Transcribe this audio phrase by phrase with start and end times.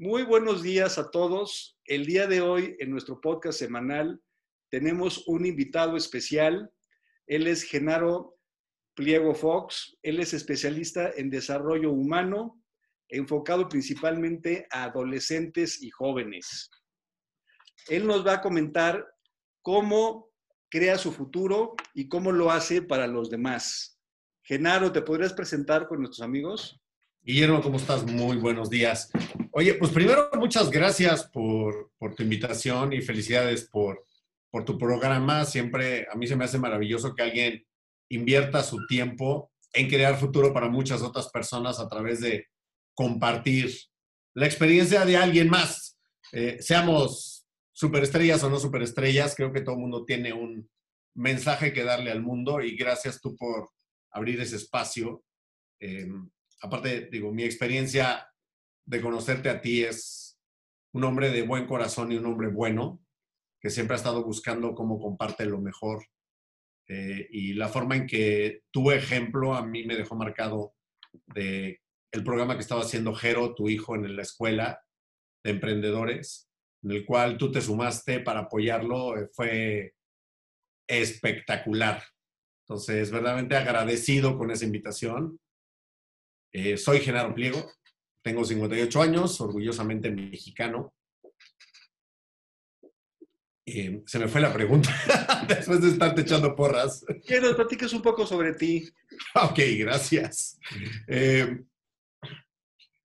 [0.00, 1.76] Muy buenos días a todos.
[1.84, 4.22] El día de hoy, en nuestro podcast semanal,
[4.70, 6.70] tenemos un invitado especial.
[7.26, 8.38] Él es Genaro
[8.94, 9.98] Pliego Fox.
[10.02, 12.62] Él es especialista en desarrollo humano,
[13.08, 16.70] enfocado principalmente a adolescentes y jóvenes.
[17.88, 19.04] Él nos va a comentar
[19.62, 20.30] cómo
[20.70, 23.98] crea su futuro y cómo lo hace para los demás.
[24.44, 26.80] Genaro, ¿te podrías presentar con nuestros amigos?
[27.22, 28.04] Guillermo, ¿cómo estás?
[28.04, 29.10] Muy buenos días.
[29.52, 34.04] Oye, pues primero, muchas gracias por, tu invitación y felicidades por,
[34.64, 35.44] tu programa.
[35.44, 37.66] Siempre a mí se me hace maravilloso que alguien
[38.08, 42.46] invierta su tiempo en crear futuro para muchas otras personas a través de
[42.94, 43.72] compartir
[44.34, 45.98] la experiencia de alguien más.
[46.32, 50.68] Eh, seamos superestrellas o no superestrellas, creo que todo el mundo tiene un
[51.14, 53.70] mensaje que darle al mundo y gracias tú por
[54.10, 55.22] abrir ese espacio.
[55.80, 56.28] Em,
[56.60, 58.28] aparte, digo, mi experiencia
[58.86, 60.38] de conocerte a ti es
[60.92, 63.00] un hombre de buen corazón y un hombre bueno,
[63.60, 66.06] que siempre ha estado buscando cómo comparte lo mejor.
[66.88, 70.74] Eh, y la forma en que tu ejemplo a mí me dejó marcado
[71.26, 74.82] de el programa que estaba haciendo Jero, tu hijo, en la escuela
[75.44, 76.48] de emprendedores,
[76.82, 79.94] en el cual tú te sumaste para apoyarlo, eh, fue
[80.86, 82.02] espectacular.
[82.66, 85.38] Entonces, verdaderamente agradecido con esa invitación
[86.52, 87.70] eh, soy Genaro Pliego,
[88.22, 90.94] tengo 58 años, orgullosamente mexicano.
[93.64, 94.90] Eh, se me fue la pregunta
[95.48, 97.04] después de estarte echando porras.
[97.26, 98.88] Quiero que platiques un poco sobre ti.
[99.34, 100.60] Ok, gracias.
[101.08, 101.64] Eh,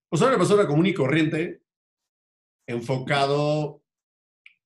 [0.09, 1.63] pues soy una persona común y corriente,
[2.67, 3.81] enfocado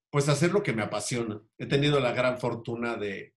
[0.09, 1.42] pues a hacer lo que me apasiona.
[1.58, 3.33] He tenido la gran fortuna de,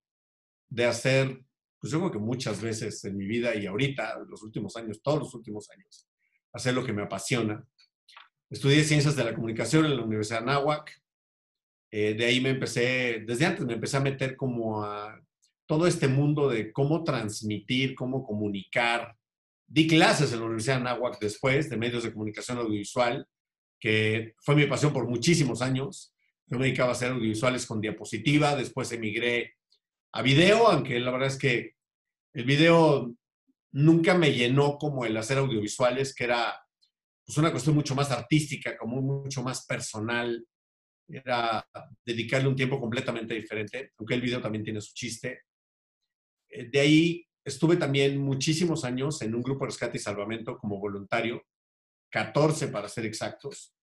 [0.70, 1.44] de hacer
[1.81, 5.20] pues yo creo que muchas veces en mi vida y ahorita, los últimos años, todos
[5.20, 6.06] los últimos años,
[6.53, 7.64] hacer lo que me apasiona.
[8.50, 11.03] Estudié Ciencias de la Comunicación en la Universidad de Anáhuac.
[11.91, 15.18] Eh, de ahí me empecé, desde antes me empecé a meter como a
[15.67, 19.17] todo este mundo de cómo transmitir, cómo comunicar.
[19.67, 23.27] Di clases en la Universidad de Anáhuac después de medios de comunicación audiovisual,
[23.79, 26.14] que fue mi pasión por muchísimos años.
[26.47, 29.55] Yo me dedicaba a hacer audiovisuales con diapositiva, después emigré
[30.13, 31.75] a video, aunque la verdad es que
[32.35, 33.15] el video
[33.73, 36.55] nunca me llenó como el hacer audiovisuales, que era
[37.25, 40.45] pues, una cuestión mucho más artística, como mucho más personal.
[41.09, 41.67] Era
[42.05, 45.43] dedicarle un tiempo completamente diferente, aunque el video también tiene su chiste.
[46.48, 50.79] Eh, de ahí estuve también muchísimos años en un grupo de rescate y salvamento como
[50.79, 51.45] voluntario,
[52.11, 53.75] 14 para ser exactos.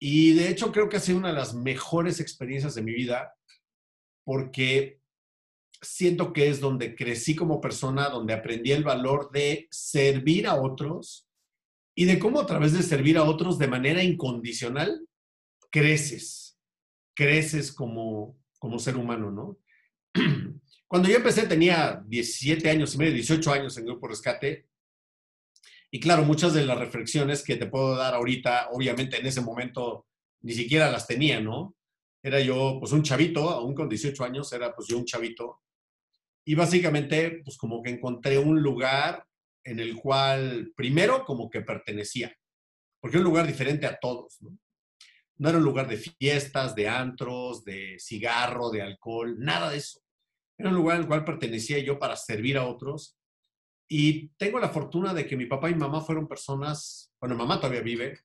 [0.00, 3.34] Y de hecho creo que ha sido una de las mejores experiencias de mi vida
[4.24, 4.97] porque
[5.80, 11.28] siento que es donde crecí como persona, donde aprendí el valor de servir a otros
[11.94, 15.06] y de cómo a través de servir a otros de manera incondicional
[15.70, 16.58] creces,
[17.14, 19.58] creces como, como ser humano, ¿no?
[20.88, 24.66] Cuando yo empecé tenía 17 años y medio, 18 años en Grupo Rescate.
[25.90, 30.06] Y claro, muchas de las reflexiones que te puedo dar ahorita, obviamente en ese momento
[30.40, 31.76] ni siquiera las tenía, ¿no?
[32.22, 35.60] Era yo, pues un chavito, aún con 18 años, era pues yo un chavito
[36.48, 39.22] y básicamente, pues como que encontré un lugar
[39.62, 42.34] en el cual, primero, como que pertenecía,
[43.02, 44.58] porque era un lugar diferente a todos, ¿no?
[45.46, 50.00] Era un lugar de fiestas, de antros, de cigarro, de alcohol, nada de eso.
[50.56, 53.18] Era un lugar el cual pertenecía yo para servir a otros.
[53.86, 57.82] Y tengo la fortuna de que mi papá y mamá fueron personas, bueno, mamá todavía
[57.82, 58.20] vive,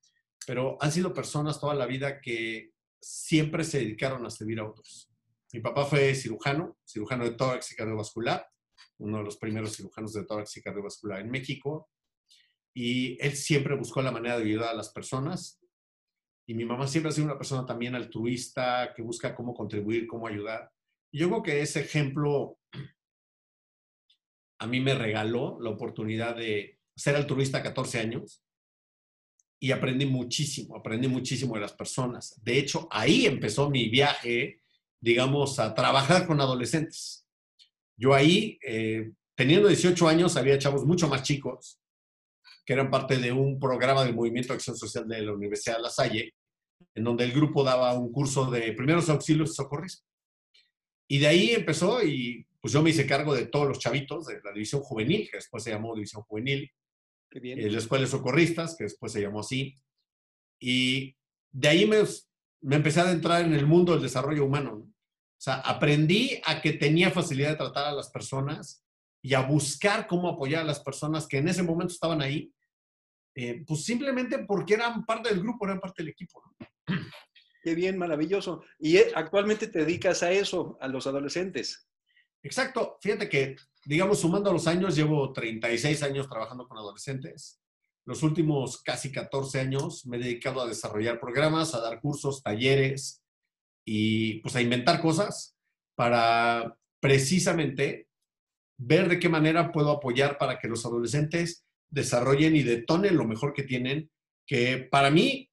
[0.48, 2.72] pero han sido personas toda la vida que
[3.04, 5.10] siempre se dedicaron a servir a otros.
[5.52, 8.48] Mi papá fue cirujano, cirujano de tórax y cardiovascular,
[8.98, 11.90] uno de los primeros cirujanos de tórax y cardiovascular en México.
[12.74, 15.62] Y él siempre buscó la manera de ayudar a las personas.
[16.48, 20.28] Y mi mamá siempre ha sido una persona también altruista, que busca cómo contribuir, cómo
[20.28, 20.72] ayudar.
[21.12, 22.58] Y yo creo que ese ejemplo
[24.60, 28.44] a mí me regaló la oportunidad de ser altruista a 14 años
[29.64, 32.40] y aprendí muchísimo, aprendí muchísimo de las personas.
[32.44, 34.64] De hecho, ahí empezó mi viaje
[35.04, 37.28] digamos, a trabajar con adolescentes.
[37.98, 41.78] Yo ahí, eh, teniendo 18 años, había chavos mucho más chicos,
[42.66, 45.84] que eran parte de un programa del Movimiento de Acción Social de la Universidad de
[45.84, 46.34] La Salle,
[46.96, 50.08] en donde el grupo daba un curso de primeros auxilios y socorrismo.
[51.10, 54.40] Y de ahí empezó y pues yo me hice cargo de todos los chavitos de
[54.42, 56.72] la división juvenil, que después se llamó división juvenil.
[57.34, 59.80] Eh, la escuela de socorristas, que después se llamó así.
[60.60, 61.16] Y
[61.52, 61.98] de ahí me,
[62.62, 64.74] me empecé a adentrar en el mundo del desarrollo humano.
[64.76, 68.86] O sea, aprendí a que tenía facilidad de tratar a las personas
[69.22, 72.54] y a buscar cómo apoyar a las personas que en ese momento estaban ahí,
[73.36, 76.44] eh, pues simplemente porque eran parte del grupo, eran parte del equipo.
[77.64, 78.64] Qué bien, maravilloso.
[78.78, 81.88] Y eh, actualmente te dedicas a eso, a los adolescentes.
[82.44, 82.98] Exacto.
[83.02, 87.60] Fíjate que, digamos, sumando los años, llevo 36 años trabajando con adolescentes.
[88.06, 93.24] Los últimos casi 14 años me he dedicado a desarrollar programas, a dar cursos, talleres
[93.86, 95.56] y pues a inventar cosas
[95.96, 98.08] para precisamente
[98.78, 103.54] ver de qué manera puedo apoyar para que los adolescentes desarrollen y detonen lo mejor
[103.54, 104.10] que tienen,
[104.46, 105.50] que para mí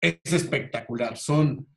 [0.00, 1.16] es espectacular.
[1.16, 1.68] Son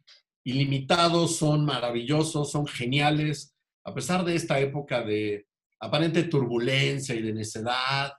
[0.44, 5.46] ilimitados, son maravillosos, son geniales, a pesar de esta época de
[5.82, 8.14] aparente turbulencia y de necedad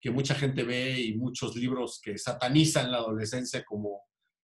[0.00, 4.02] que mucha gente ve y muchos libros que satanizan la adolescencia como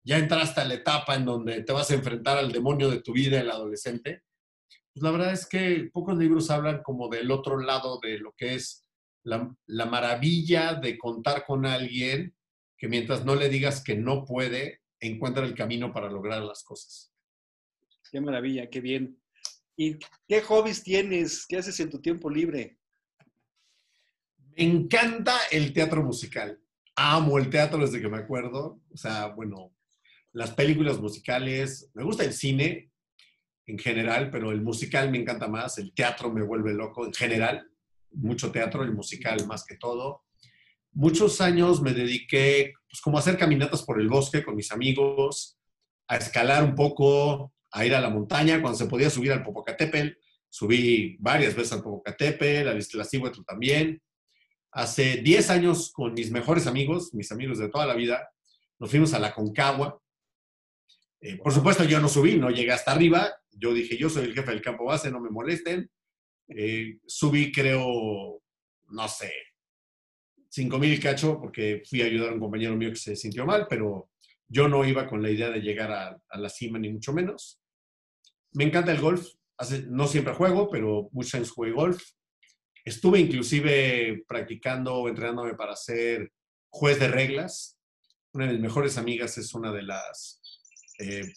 [0.06, 3.14] ya entraste a la etapa en donde te vas a enfrentar al demonio de tu
[3.14, 4.24] vida, el adolescente.
[4.94, 8.56] Pues la verdad es que pocos libros hablan como del otro lado de lo que
[8.56, 8.86] es
[9.24, 12.36] la, la maravilla de contar con alguien
[12.78, 17.14] que mientras no le digas que no puede, encuentra el camino para lograr las cosas.
[18.12, 19.23] Qué maravilla, qué bien.
[19.76, 19.98] ¿Y
[20.28, 21.46] qué hobbies tienes?
[21.48, 22.78] ¿Qué haces en tu tiempo libre?
[24.56, 26.60] Me encanta el teatro musical.
[26.96, 28.82] Amo el teatro desde que me acuerdo.
[28.92, 29.74] O sea, bueno,
[30.32, 32.92] las películas musicales, me gusta el cine
[33.66, 35.78] en general, pero el musical me encanta más.
[35.80, 37.68] El teatro me vuelve loco en general.
[38.12, 40.24] Mucho teatro, el musical más que todo.
[40.92, 45.58] Muchos años me dediqué, pues, como a hacer caminatas por el bosque con mis amigos,
[46.08, 50.16] a escalar un poco, a ir a la montaña cuando se podía subir al Popocatépetl.
[50.48, 54.00] Subí varias veces al Popocatépetl, al Iztaccíhuatl también.
[54.72, 58.30] Hace 10 años con mis mejores amigos, mis amigos de toda la vida,
[58.78, 60.00] nos fuimos a la Concagua.
[61.20, 63.28] Eh, por supuesto, yo no subí, no llegué hasta arriba.
[63.52, 65.90] Yo dije, yo soy el jefe del campo base, no me molesten.
[66.50, 68.40] Eh, subí, creo,
[68.90, 69.34] no sé,
[70.50, 73.66] 5 mil cacho, porque fui a ayudar a un compañero mío que se sintió mal,
[73.68, 74.12] pero
[74.48, 77.63] yo no iba con la idea de llegar a la cima, ni mucho menos.
[78.54, 79.28] Me encanta el golf.
[79.88, 82.02] No siempre juego, pero muchos años jugué golf.
[82.86, 86.32] Estuve inclusive practicando o entrenándome para ser
[86.70, 87.80] juez de reglas.
[88.34, 90.42] Una de mis mejores amigas es una de las,
[91.00, 91.32] eh,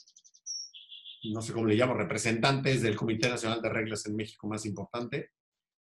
[1.30, 5.30] no sé cómo le llamo, representantes del Comité Nacional de Reglas en México más importante,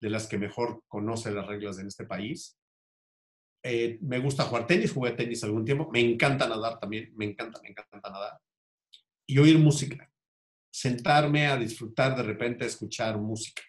[0.01, 2.57] de las que mejor conoce las reglas en este país.
[3.65, 5.91] Eh, me gusta jugar tenis, jugué tenis algún tiempo.
[5.91, 8.39] Me encanta nadar también, me encanta, me encanta nadar.
[9.27, 10.09] Y oír música
[10.81, 13.63] sentarme a disfrutar de repente, escuchar música.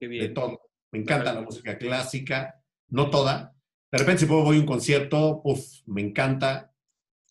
[0.00, 0.60] De todo.
[0.92, 3.54] Me encanta la música clásica, no toda.
[3.90, 6.72] De repente, si puedo, voy a un concierto, uff, me encanta.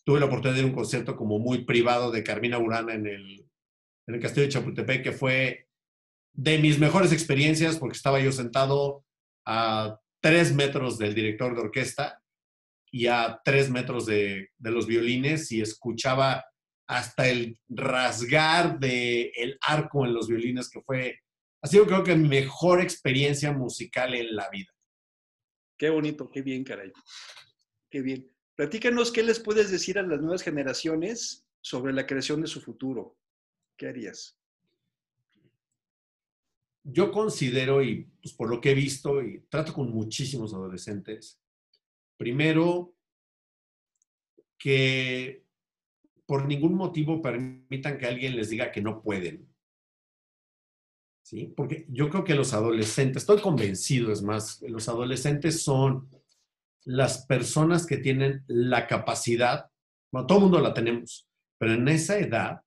[0.04, 3.06] Tuve la oportunidad de ir a un concierto como muy privado de Carmina Burana en
[3.06, 3.46] el,
[4.06, 5.68] en el Castillo de Chapultepec, que fue
[6.32, 9.04] de mis mejores experiencias porque estaba yo sentado
[9.46, 12.22] a tres metros del director de orquesta
[12.90, 16.44] y a tres metros de, de los violines y escuchaba
[16.86, 21.20] hasta el rasgar del el arco en los violines, que fue,
[21.62, 24.70] ha sido creo que mi mejor experiencia musical en la vida.
[25.76, 26.92] Qué bonito, qué bien, caray.
[27.90, 28.30] Qué bien.
[28.54, 33.16] Platícanos qué les puedes decir a las nuevas generaciones sobre la creación de su futuro.
[33.76, 34.38] ¿Qué harías?
[36.84, 41.40] Yo considero, y pues por lo que he visto, y trato con muchísimos adolescentes,
[42.16, 42.94] primero,
[44.58, 45.43] que
[46.26, 49.48] por ningún motivo permitan que alguien les diga que no pueden.
[51.22, 51.52] ¿Sí?
[51.56, 56.08] Porque yo creo que los adolescentes, estoy convencido, es más, los adolescentes son
[56.84, 59.70] las personas que tienen la capacidad,
[60.12, 61.26] bueno, todo el mundo la tenemos,
[61.58, 62.60] pero en esa edad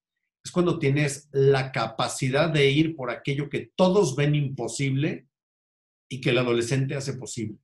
[0.44, 5.28] es cuando tienes la capacidad de ir por aquello que todos ven imposible
[6.10, 7.60] y que el adolescente hace posible.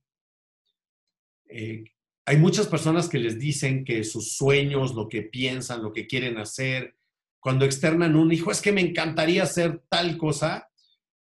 [1.48, 1.84] Eh,
[2.26, 6.38] hay muchas personas que les dicen que sus sueños, lo que piensan, lo que quieren
[6.38, 6.96] hacer,
[7.38, 10.70] cuando externan un hijo, es que me encantaría hacer tal cosa.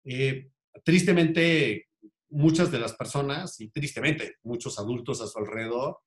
[0.06, 0.50] Eh,
[0.86, 1.90] tristemente,
[2.30, 5.98] muchas de las personas, y tristemente muchos adultos a su alrededor,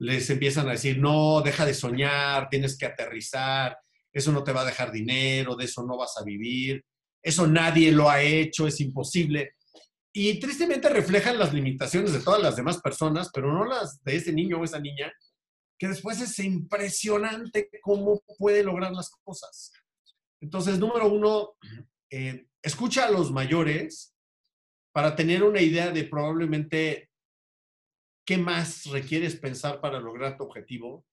[0.00, 3.78] les empiezan a decir, no, deja de soñar, tienes que aterrizar,
[4.12, 6.84] eso no te va a dejar dinero, de eso no vas a vivir,
[7.22, 9.54] eso nadie lo ha hecho, es imposible.
[10.12, 14.32] Y tristemente reflejan las limitaciones de todas las demás personas, pero no las de ese
[14.32, 15.12] niño o esa niña,
[15.78, 19.72] que después es impresionante cómo puede lograr las cosas.
[20.40, 21.56] Entonces, número uno,
[22.10, 24.14] eh, escucha a los mayores
[24.92, 27.10] para tener una idea de probablemente
[28.26, 31.06] qué más requieres pensar para lograr tu objetivo.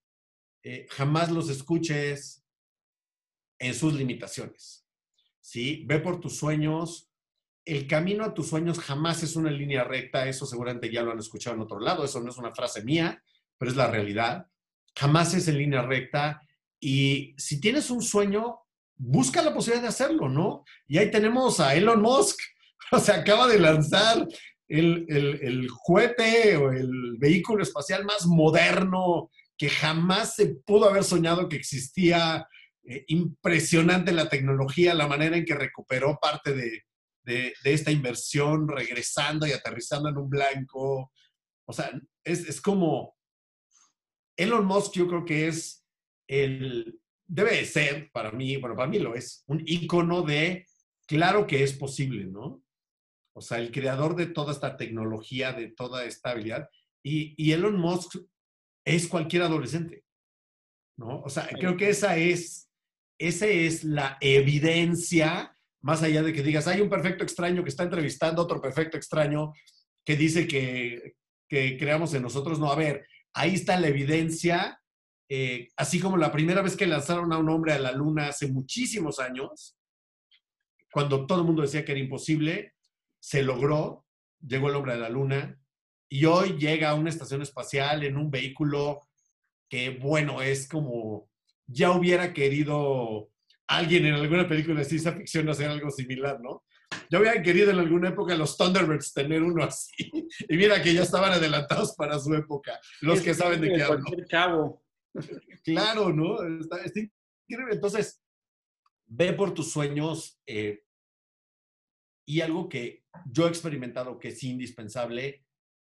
[0.63, 2.43] Eh, jamás los escuches
[3.59, 4.87] en sus limitaciones.
[5.41, 5.83] ¿sí?
[5.85, 7.09] Ve por tus sueños,
[7.67, 11.19] el camino a tus sueños jamás es una línea recta, eso seguramente ya lo han
[11.19, 13.21] escuchado en otro lado, eso no es una frase mía,
[13.57, 14.47] pero es la realidad.
[14.95, 16.41] Jamás es en línea recta.
[16.79, 18.59] Y si tienes un sueño,
[18.95, 20.63] busca la posibilidad de hacerlo, ¿no?
[20.87, 22.39] Y ahí tenemos a Elon Musk.
[22.89, 24.25] O sea, acaba de lanzar
[24.69, 31.03] el, el, el cohete o el vehículo espacial más moderno que jamás se pudo haber
[31.03, 32.47] soñado que existía.
[32.85, 36.86] Eh, impresionante la tecnología, la manera en que recuperó parte de,
[37.27, 41.11] de, de, esta inversión, regresando y aterrizando en un blanco.
[41.65, 41.91] O sea,
[42.23, 43.15] es, es como
[44.37, 45.85] Elon Musk, yo creo que es
[46.27, 50.65] el, debe ser para mí, bueno, para mí lo es, un icono de
[51.05, 52.63] claro que es posible, ¿no?
[53.35, 56.69] O sea, el creador de toda esta tecnología, de toda esta habilidad.
[57.03, 58.15] Y, y Elon Musk
[58.85, 60.03] es cualquier adolescente,
[60.97, 61.21] ¿no?
[61.21, 62.69] O sea, creo que esa es,
[63.19, 67.83] esa es la evidencia, más allá de que digas, hay un perfecto extraño que está
[67.83, 69.53] entrevistando a otro perfecto extraño
[70.05, 71.15] que dice que,
[71.47, 72.59] que creamos en nosotros.
[72.59, 74.81] No, a ver, ahí está la evidencia,
[75.29, 78.47] eh, así como la primera vez que lanzaron a un hombre a la luna hace
[78.47, 79.77] muchísimos años,
[80.91, 82.73] cuando todo el mundo decía que era imposible,
[83.19, 84.05] se logró,
[84.39, 85.59] llegó el hombre a la luna,
[86.09, 89.01] y hoy llega a una estación espacial en un vehículo
[89.69, 91.29] que, bueno, es como
[91.65, 93.29] ya hubiera querido
[93.67, 96.63] alguien en alguna película de ciencia ficción hacer algo similar, ¿no?
[97.09, 99.93] Ya hubieran querido en alguna época los Thunderbirds tener uno así.
[100.49, 103.83] Y mira que ya estaban adelantados para su época, los es que saben de qué
[103.83, 104.05] hablo.
[104.27, 104.83] Chavo.
[105.63, 106.41] Claro, ¿no?
[106.59, 107.75] Está, está, increíble.
[107.75, 108.21] Entonces,
[109.05, 110.39] ve por tus sueños.
[110.45, 110.83] Eh,
[112.25, 115.47] y algo que yo he experimentado que es indispensable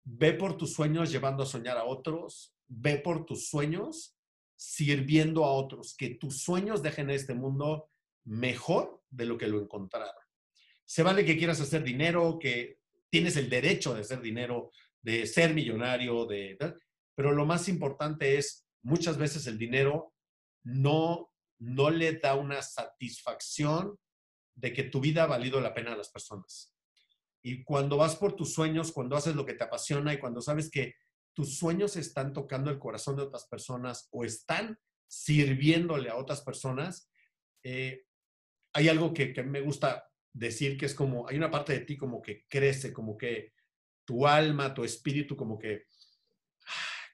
[0.05, 2.55] Ve por tus sueños llevando a soñar a otros.
[2.67, 4.17] Ve por tus sueños
[4.61, 5.97] sirviendo a otros.
[5.97, 7.89] Que tus sueños dejen este mundo
[8.25, 10.23] mejor de lo que lo encontraron.
[10.85, 15.55] Se vale que quieras hacer dinero, que tienes el derecho de hacer dinero, de ser
[15.55, 16.59] millonario, de,
[17.15, 20.13] pero lo más importante es, muchas veces el dinero
[20.63, 23.99] no, no le da una satisfacción
[24.55, 26.75] de que tu vida ha valido la pena a las personas.
[27.43, 30.71] Y cuando vas por tus sueños, cuando haces lo que te apasiona y cuando sabes
[30.71, 30.97] que
[31.41, 34.79] tus sueños están tocando el corazón de otras personas o están
[35.09, 37.11] sirviéndole a otras personas,
[37.63, 38.05] eh,
[38.75, 41.97] hay algo que, que, me gusta decir que es como, hay una parte de ti
[41.97, 43.55] como que crece, como que
[44.05, 45.87] tu alma, tu espíritu, como que,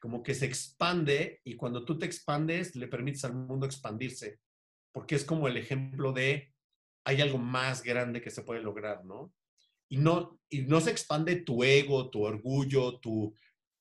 [0.01, 4.41] como que se expande y cuando tú te expandes, le permites al mundo expandirse,
[4.91, 6.53] porque es como el ejemplo de,
[7.05, 9.33] hay algo más grande que se puede lograr, ¿no?
[9.89, 13.35] y no, y no se expande tu ego, tu orgullo, tu,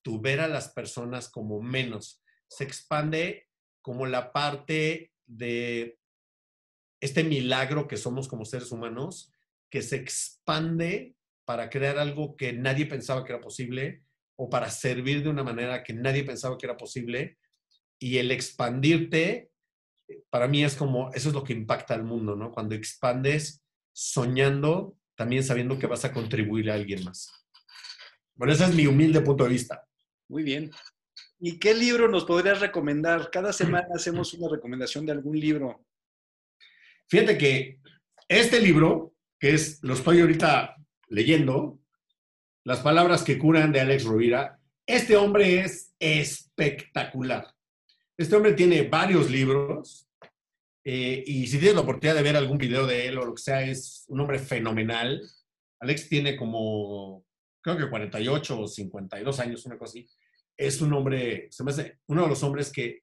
[0.06, 2.22] tu ver a las personas como menos.
[2.48, 3.48] Se expande
[3.82, 5.98] como la parte de
[7.00, 9.32] este milagro que somos como seres humanos,
[9.68, 14.04] que se expande para crear algo que nadie pensaba que era posible
[14.36, 17.36] o para servir de una manera que nadie pensaba que era posible.
[17.98, 19.50] Y el expandirte,
[20.30, 22.52] para mí es como, eso es lo que impacta al mundo, ¿no?
[22.52, 23.60] Cuando expandes
[23.92, 27.32] soñando también sabiendo que vas a contribuir a alguien más.
[28.36, 29.85] Bueno, ese es mi humilde punto de vista.
[30.28, 30.70] Muy bien.
[31.38, 33.30] ¿Y qué libro nos podrías recomendar?
[33.30, 35.86] Cada semana hacemos una recomendación de algún libro.
[37.08, 37.80] Fíjate que
[38.28, 40.76] este libro, que es, lo estoy ahorita
[41.08, 41.78] leyendo,
[42.64, 47.54] Las palabras que curan de Alex Rovira, este hombre es espectacular.
[48.18, 50.06] Este hombre tiene varios libros,
[50.88, 53.42] eh, y si tienes la oportunidad de ver algún video de él o lo que
[53.42, 55.20] sea, es un hombre fenomenal.
[55.80, 57.24] Alex tiene como,
[57.74, 60.08] creo que 48 o 52 años, una cosa así.
[60.56, 63.02] Es un hombre, se me hace uno de los hombres que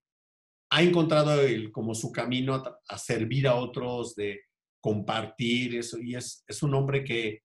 [0.69, 4.41] ha encontrado el, como su camino a, a, servir a otros, de
[4.79, 5.99] compartir eso.
[5.99, 7.41] Y es, es un hombre que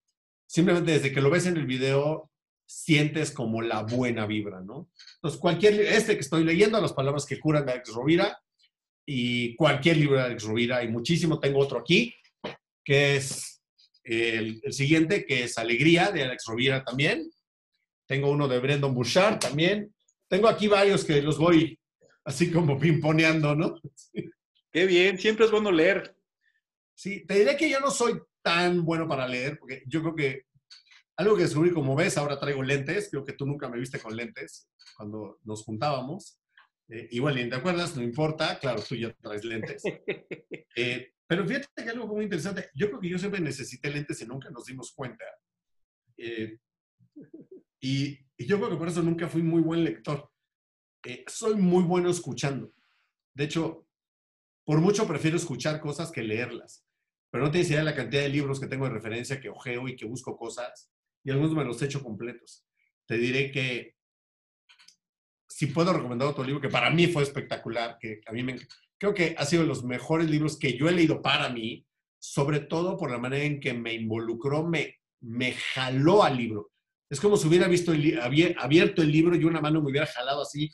[0.47, 2.31] simplemente desde que lo ves en el video,
[2.67, 4.91] sientes como la buena vibra, ¿no?
[5.17, 8.39] Entonces, cualquier, este que estoy leyendo, las palabras que curan de Alex Rovira,
[9.11, 11.41] y cualquier libro de Alex Rovira y muchísimo.
[11.41, 12.15] Tengo otro aquí,
[12.85, 13.58] que es
[14.09, 17.31] el, el, siguiente, que es Alegría de Alex Rovira también.
[18.07, 19.95] Tengo uno de Brendan Bouchard también.
[20.29, 21.79] Tengo aquí varios que los voy
[22.25, 23.81] así como pimponeando, ¿no?
[24.71, 26.15] Qué bien, siempre es bueno leer.
[26.95, 30.43] Sí, te diré que yo no soy tan bueno para leer, porque yo creo que
[31.17, 34.15] algo que descubrí, como ves, ahora traigo lentes, creo que tú nunca me viste con
[34.15, 36.39] lentes cuando nos juntábamos.
[36.89, 39.83] Eh, igual ni te acuerdas, no importa, claro, tú ya traes lentes.
[40.77, 44.27] Eh, pero fíjate que algo muy interesante, yo creo que yo siempre necesité lentes y
[44.27, 45.25] nunca nos dimos cuenta.
[46.17, 46.59] Eh,
[47.81, 50.31] y, yo creo que por eso nunca fui muy buen lector.
[51.05, 52.73] Eh, soy muy bueno escuchando.
[53.35, 53.87] De hecho,
[54.65, 56.87] por mucho prefiero escuchar cosas que leerlas.
[57.31, 59.87] Pero no tienes idea de la cantidad de libros que tengo de referencia, que ojeo
[59.87, 60.91] y que busco cosas,
[61.25, 62.65] y algunos me los echo completos.
[63.07, 63.97] Te diré que
[65.47, 68.57] si puedo recomendar otro libro que para mí fue espectacular, que a mí me,
[68.99, 71.87] creo que ha sido de los mejores libros que yo he leído para mí,
[72.19, 76.71] sobre todo por la manera en que me involucró, me, me jaló al libro.
[77.09, 80.43] Es como si hubiera visto el, abierto el libro y una mano me hubiera jalado
[80.43, 80.71] así,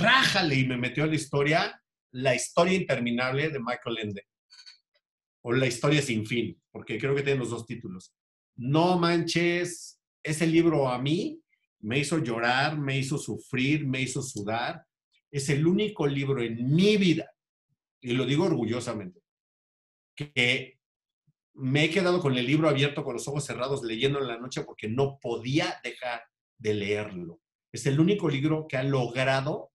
[0.00, 1.80] rájale y me metió a la historia,
[2.12, 4.26] la historia interminable de Michael Ende.
[5.42, 8.12] O la historia sin fin, porque creo que tiene los dos títulos.
[8.56, 11.40] No manches, ese libro a mí
[11.80, 14.84] me hizo llorar, me hizo sufrir, me hizo sudar.
[15.30, 17.30] Es el único libro en mi vida,
[18.00, 19.20] y lo digo orgullosamente,
[20.14, 20.78] que
[21.54, 24.62] me he quedado con el libro abierto con los ojos cerrados leyendo en la noche
[24.62, 26.22] porque no podía dejar
[26.58, 27.40] de leerlo.
[27.72, 29.72] Es el único libro que ha logrado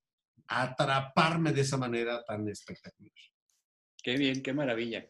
[0.48, 3.14] atraparme de esa manera tan espectacular.
[4.02, 5.10] Qué bien, qué maravilla.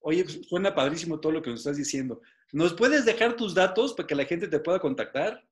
[0.00, 2.20] Oye, pues, suena padrísimo todo lo que nos estás diciendo.
[2.52, 5.46] ¿Nos puedes dejar tus datos para que la gente te pueda contactar?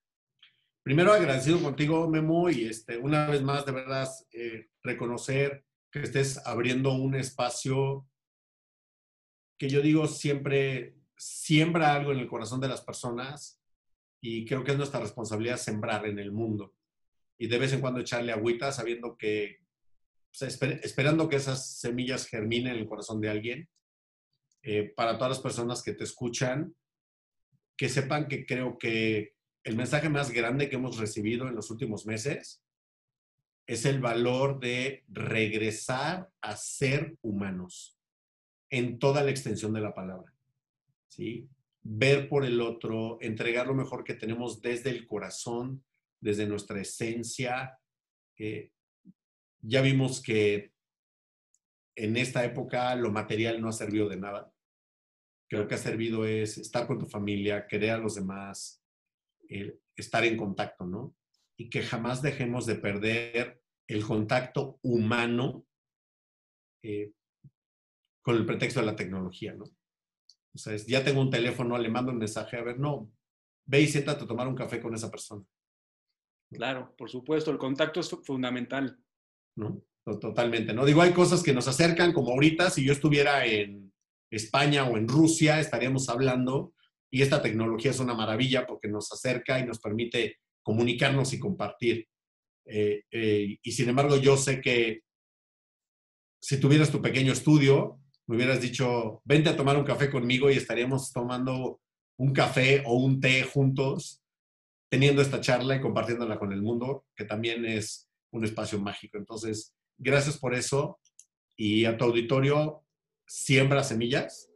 [0.85, 6.37] Primero agradecido contigo, Memo, y este, una vez más, de verdad, eh, reconocer que estés
[6.45, 8.07] abriendo un espacio
[9.57, 13.59] que yo digo siempre siembra algo en el corazón de las personas
[14.21, 16.75] y creo que es nuestra responsabilidad sembrar en el mundo
[17.39, 19.61] y de vez en cuando echarle agüita sabiendo que,
[20.39, 23.69] esperando que esas semillas germinen en el corazón de alguien.
[24.61, 26.75] Eh, para todas las personas que te escuchan,
[27.75, 29.34] que sepan que creo que
[29.65, 32.63] el mensaje más grande que hemos recibido en los últimos meses
[33.67, 37.99] es el valor de regresar a ser humanos
[38.69, 40.31] en toda la extensión de la palabra.
[41.07, 41.49] ¿sí?
[41.81, 45.83] Ver por el otro, entregar lo mejor que tenemos desde el corazón,
[46.21, 47.79] desde nuestra esencia.
[49.61, 50.73] Ya vimos que
[51.95, 54.53] en esta época lo material no ha servido de nada.
[55.49, 58.84] Creo que ha servido es estar con tu familia, querer a los demás,
[59.95, 61.15] estar en contacto, ¿no?
[61.57, 65.65] y que jamás dejemos de perder el contacto humano
[66.83, 67.13] eh,
[68.21, 69.65] con el pretexto de la tecnología, ¿no?
[69.65, 73.11] O sea, ya tengo un teléfono, le mando un mensaje, a ver, no,
[73.65, 75.43] ve y siéntate a tomar un café con esa persona.
[76.51, 78.97] Claro, por supuesto, el contacto es fundamental.
[79.55, 79.81] ¿No?
[80.03, 80.85] Totalmente, ¿no?
[80.85, 83.91] Digo, hay cosas que nos acercan, como ahorita, si yo estuviera en
[84.29, 86.74] España o en Rusia, estaríamos hablando,
[87.15, 92.09] y esta tecnología es una maravilla porque nos acerca y nos permite comunicarnos y compartir.
[92.65, 94.99] Eh, eh, y sin embargo, yo sé que
[96.41, 100.55] si tuvieras tu pequeño estudio, me hubieras dicho, vente a tomar un café conmigo y
[100.57, 101.79] estaríamos tomando
[102.17, 104.21] un café o un té juntos,
[104.89, 109.17] teniendo esta charla y compartiéndola con el mundo, que también es un espacio mágico.
[109.17, 110.99] Entonces, gracias por eso
[111.55, 112.83] y a tu auditorio,
[113.25, 114.49] siembra semillas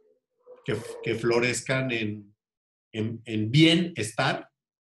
[0.66, 2.29] que, que florezcan en,
[2.92, 4.48] en, en bienestar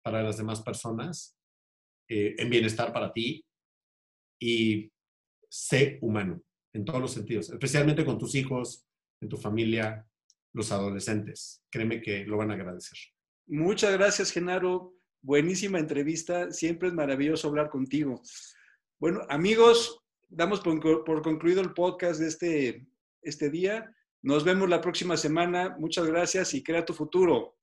[0.04, 1.36] para las demás personas,
[2.08, 3.44] eh, en bienestar para ti
[4.40, 4.92] y
[5.50, 6.42] sé humano
[6.74, 8.86] en todos los sentidos, especialmente con tus hijos,
[9.22, 10.06] en tu familia,
[10.54, 11.64] los adolescentes.
[11.72, 12.98] Créeme que lo van a agradecer.
[13.48, 14.94] Muchas gracias, Genaro.
[15.22, 16.52] Buenísima entrevista.
[16.52, 18.22] Siempre es maravilloso hablar contigo.
[19.00, 22.88] Bueno, amigos, damos por, por concluido el podcast de este,
[23.22, 23.92] este día.
[24.22, 25.76] Nos vemos la próxima semana.
[25.80, 27.58] Muchas gracias y crea tu futuro.